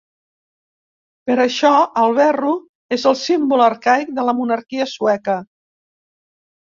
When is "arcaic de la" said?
3.65-4.35